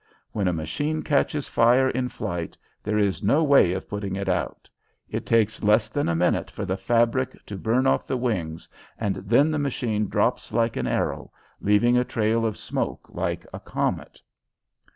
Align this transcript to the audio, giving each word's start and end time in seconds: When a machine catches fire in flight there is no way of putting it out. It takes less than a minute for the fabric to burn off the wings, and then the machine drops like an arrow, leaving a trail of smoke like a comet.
When 0.31 0.47
a 0.47 0.51
machine 0.51 1.03
catches 1.03 1.47
fire 1.47 1.87
in 1.87 2.09
flight 2.09 2.57
there 2.81 2.97
is 2.97 3.21
no 3.21 3.43
way 3.43 3.71
of 3.73 3.87
putting 3.87 4.15
it 4.15 4.27
out. 4.27 4.67
It 5.07 5.27
takes 5.27 5.61
less 5.61 5.89
than 5.89 6.09
a 6.09 6.15
minute 6.15 6.49
for 6.49 6.65
the 6.65 6.75
fabric 6.75 7.37
to 7.45 7.55
burn 7.55 7.85
off 7.85 8.07
the 8.07 8.17
wings, 8.17 8.67
and 8.97 9.17
then 9.17 9.51
the 9.51 9.59
machine 9.59 10.07
drops 10.07 10.51
like 10.51 10.75
an 10.75 10.87
arrow, 10.87 11.31
leaving 11.59 11.99
a 11.99 12.03
trail 12.03 12.47
of 12.47 12.57
smoke 12.57 13.09
like 13.11 13.45
a 13.53 13.59
comet. 13.59 14.19